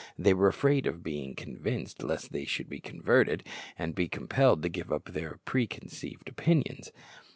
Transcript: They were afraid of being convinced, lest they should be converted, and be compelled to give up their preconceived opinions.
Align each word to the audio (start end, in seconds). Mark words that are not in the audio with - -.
They 0.17 0.33
were 0.33 0.47
afraid 0.47 0.87
of 0.87 1.03
being 1.03 1.35
convinced, 1.35 2.01
lest 2.01 2.31
they 2.31 2.45
should 2.45 2.67
be 2.67 2.79
converted, 2.79 3.43
and 3.77 3.93
be 3.93 4.07
compelled 4.07 4.63
to 4.63 4.67
give 4.69 4.91
up 4.91 5.05
their 5.11 5.37
preconceived 5.45 6.27
opinions. 6.27 6.91